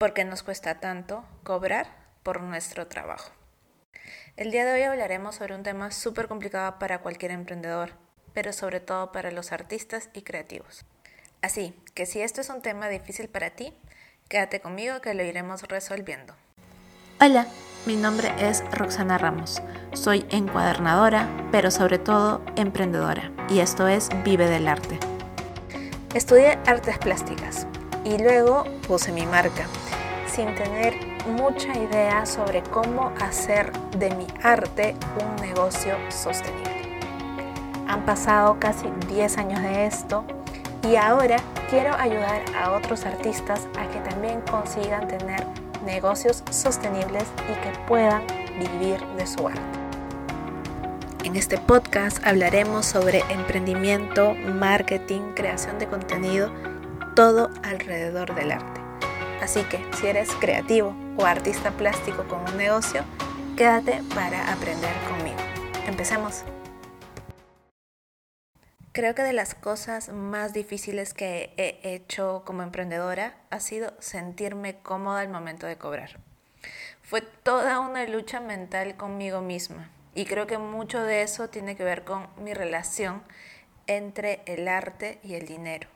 [0.00, 1.86] ¿Por qué nos cuesta tanto cobrar
[2.22, 3.32] por nuestro trabajo?
[4.38, 7.90] El día de hoy hablaremos sobre un tema súper complicado para cualquier emprendedor,
[8.32, 10.86] pero sobre todo para los artistas y creativos.
[11.42, 13.74] Así que si esto es un tema difícil para ti,
[14.30, 16.32] quédate conmigo que lo iremos resolviendo.
[17.20, 17.46] Hola,
[17.84, 19.60] mi nombre es Roxana Ramos.
[19.92, 24.98] Soy encuadernadora, pero sobre todo emprendedora, y esto es Vive del Arte.
[26.14, 27.66] Estudié artes plásticas
[28.02, 29.66] y luego puse mi marca
[30.30, 30.94] sin tener
[31.26, 36.98] mucha idea sobre cómo hacer de mi arte un negocio sostenible.
[37.88, 40.24] Han pasado casi 10 años de esto
[40.88, 41.36] y ahora
[41.68, 45.44] quiero ayudar a otros artistas a que también consigan tener
[45.84, 48.22] negocios sostenibles y que puedan
[48.58, 49.60] vivir de su arte.
[51.24, 56.50] En este podcast hablaremos sobre emprendimiento, marketing, creación de contenido,
[57.14, 58.79] todo alrededor del arte.
[59.40, 63.04] Así que si eres creativo o artista plástico con un negocio,
[63.56, 65.38] quédate para aprender conmigo.
[65.86, 66.44] Empecemos.
[68.92, 74.78] Creo que de las cosas más difíciles que he hecho como emprendedora ha sido sentirme
[74.78, 76.18] cómoda al momento de cobrar.
[77.02, 81.84] Fue toda una lucha mental conmigo misma y creo que mucho de eso tiene que
[81.84, 83.22] ver con mi relación
[83.86, 85.88] entre el arte y el dinero.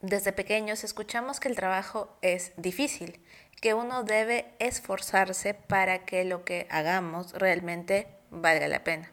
[0.00, 3.20] Desde pequeños escuchamos que el trabajo es difícil,
[3.60, 9.10] que uno debe esforzarse para que lo que hagamos realmente valga la pena.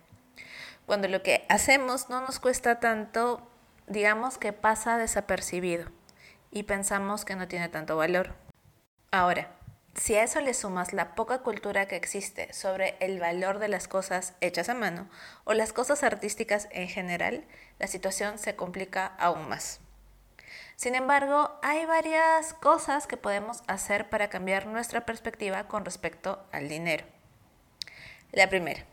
[0.86, 3.46] Cuando lo que hacemos no nos cuesta tanto,
[3.88, 5.92] digamos que pasa desapercibido
[6.52, 8.36] y pensamos que no tiene tanto valor.
[9.12, 9.52] Ahora,
[9.94, 13.90] si a eso le sumas la poca cultura que existe sobre el valor de las
[13.90, 15.10] cosas hechas a mano
[15.44, 17.44] o las cosas artísticas en general,
[17.78, 19.82] la situación se complica aún más.
[20.78, 26.70] Sin embargo, hay varias cosas que podemos hacer para cambiar nuestra perspectiva con respecto al
[26.70, 27.04] dinero.
[28.32, 28.86] La primera,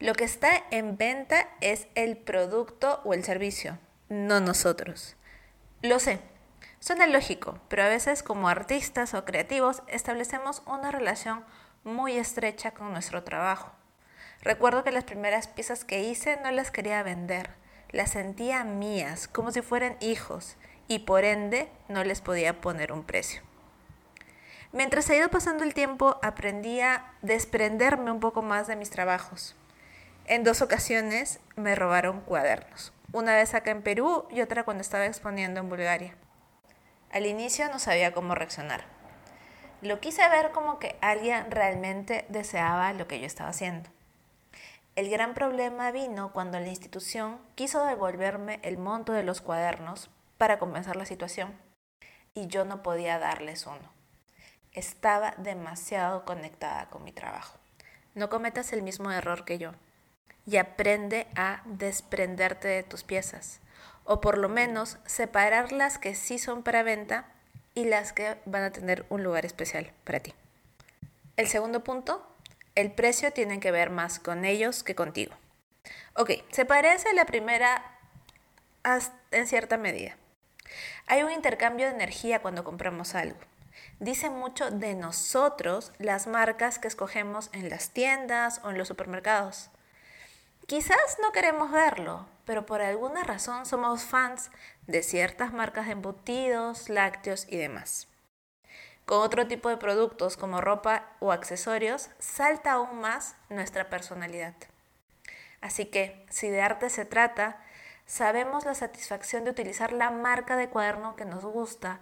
[0.00, 5.16] lo que está en venta es el producto o el servicio, no nosotros.
[5.82, 6.20] Lo sé,
[6.80, 11.44] suena lógico, pero a veces como artistas o creativos establecemos una relación
[11.84, 13.72] muy estrecha con nuestro trabajo.
[14.40, 17.50] Recuerdo que las primeras piezas que hice no las quería vender,
[17.90, 20.56] las sentía mías, como si fueran hijos,
[20.88, 23.42] y por ende no les podía poner un precio.
[24.72, 29.54] Mientras ha ido pasando el tiempo, aprendí a desprenderme un poco más de mis trabajos.
[30.26, 35.06] En dos ocasiones me robaron cuadernos, una vez acá en Perú y otra cuando estaba
[35.06, 36.16] exponiendo en Bulgaria.
[37.12, 38.84] Al inicio no sabía cómo reaccionar.
[39.80, 43.90] Lo quise ver como que alguien realmente deseaba lo que yo estaba haciendo.
[44.96, 50.10] El gran problema vino cuando la institución quiso devolverme el monto de los cuadernos
[50.44, 51.58] para compensar la situación
[52.34, 53.90] y yo no podía darles uno.
[54.72, 57.56] Estaba demasiado conectada con mi trabajo.
[58.14, 59.72] No cometas el mismo error que yo
[60.44, 63.60] y aprende a desprenderte de tus piezas
[64.04, 67.24] o por lo menos separar las que sí son para venta
[67.74, 70.34] y las que van a tener un lugar especial para ti.
[71.38, 72.22] El segundo punto,
[72.74, 75.34] el precio tiene que ver más con ellos que contigo.
[76.16, 77.82] Ok, se parece a la primera
[79.30, 80.18] en cierta medida.
[81.06, 83.38] Hay un intercambio de energía cuando compramos algo.
[84.00, 89.70] Dice mucho de nosotros las marcas que escogemos en las tiendas o en los supermercados.
[90.66, 94.50] Quizás no queremos verlo, pero por alguna razón somos fans
[94.86, 98.08] de ciertas marcas de embutidos, lácteos y demás.
[99.04, 104.54] Con otro tipo de productos como ropa o accesorios, salta aún más nuestra personalidad.
[105.60, 107.62] Así que, si de arte se trata,
[108.06, 112.00] sabemos la satisfacción de utilizar la marca de cuaderno que nos gusta,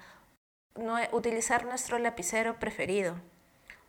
[1.13, 3.17] utilizar nuestro lapicero preferido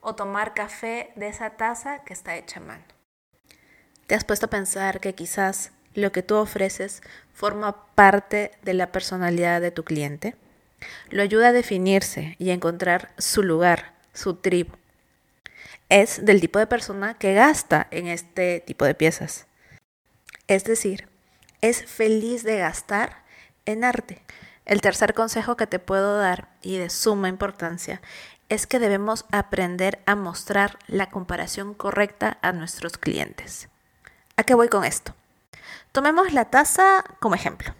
[0.01, 2.83] o tomar café de esa taza que está hecha a mano.
[4.07, 7.01] ¿Te has puesto a pensar que quizás lo que tú ofreces
[7.33, 10.35] forma parte de la personalidad de tu cliente?
[11.09, 14.75] Lo ayuda a definirse y a encontrar su lugar, su tribu.
[15.87, 19.45] Es del tipo de persona que gasta en este tipo de piezas.
[20.47, 21.07] Es decir,
[21.63, 23.23] es feliz de gastar
[23.65, 24.21] en arte.
[24.65, 28.01] El tercer consejo que te puedo dar y de suma importancia
[28.49, 33.69] es que debemos aprender a mostrar la comparación correcta a nuestros clientes.
[34.35, 35.15] ¿A qué voy con esto?
[35.93, 37.73] Tomemos la taza como ejemplo.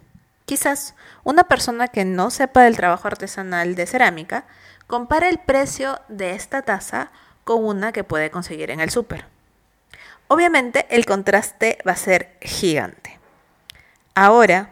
[0.46, 4.46] Quizás una persona que no sepa del trabajo artesanal de cerámica
[4.86, 7.10] compare el precio de esta taza
[7.44, 9.26] con una que puede conseguir en el súper.
[10.28, 13.13] Obviamente el contraste va a ser gigante.
[14.16, 14.70] Ahora,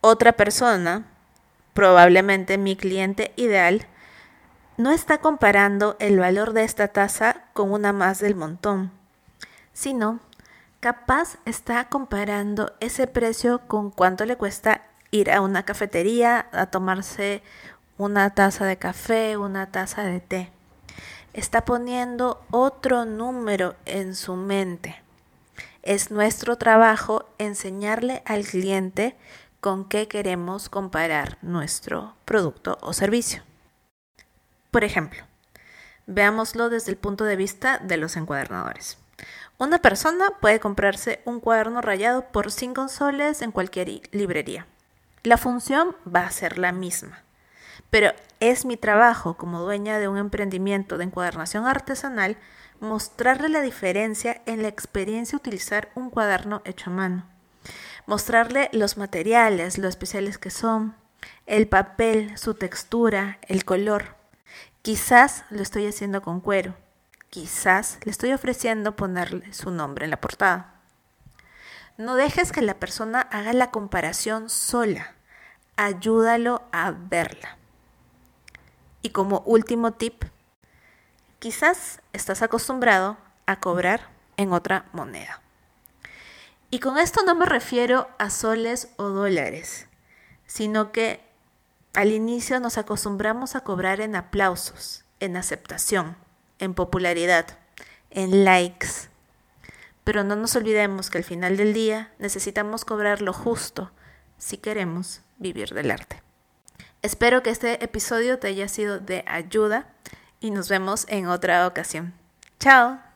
[0.00, 1.04] otra persona,
[1.72, 3.86] probablemente mi cliente ideal,
[4.76, 8.90] no está comparando el valor de esta taza con una más del montón,
[9.72, 10.18] sino
[10.80, 14.82] capaz está comparando ese precio con cuánto le cuesta
[15.12, 17.44] ir a una cafetería a tomarse
[17.98, 20.50] una taza de café, una taza de té.
[21.34, 25.00] Está poniendo otro número en su mente.
[25.82, 29.16] Es nuestro trabajo enseñarle al cliente
[29.60, 33.42] con qué queremos comparar nuestro producto o servicio.
[34.70, 35.22] Por ejemplo,
[36.06, 38.98] veámoslo desde el punto de vista de los encuadernadores.
[39.58, 44.66] Una persona puede comprarse un cuaderno rayado por 5 soles en cualquier librería.
[45.22, 47.22] La función va a ser la misma,
[47.92, 52.38] pero es mi trabajo como dueña de un emprendimiento de encuadernación artesanal
[52.80, 57.26] mostrarle la diferencia en la experiencia de utilizar un cuaderno hecho a mano.
[58.06, 60.96] Mostrarle los materiales, lo especiales que son,
[61.44, 64.16] el papel, su textura, el color.
[64.80, 66.74] Quizás lo estoy haciendo con cuero.
[67.28, 70.76] Quizás le estoy ofreciendo ponerle su nombre en la portada.
[71.98, 75.12] No dejes que la persona haga la comparación sola.
[75.76, 77.58] Ayúdalo a verla.
[79.02, 80.24] Y como último tip,
[81.38, 83.16] quizás estás acostumbrado
[83.46, 85.42] a cobrar en otra moneda.
[86.70, 89.88] Y con esto no me refiero a soles o dólares,
[90.46, 91.20] sino que
[91.94, 96.16] al inicio nos acostumbramos a cobrar en aplausos, en aceptación,
[96.58, 97.58] en popularidad,
[98.10, 99.10] en likes.
[100.04, 103.90] Pero no nos olvidemos que al final del día necesitamos cobrar lo justo
[104.38, 106.21] si queremos vivir del arte.
[107.02, 109.88] Espero que este episodio te haya sido de ayuda
[110.38, 112.14] y nos vemos en otra ocasión.
[112.60, 113.11] Chao.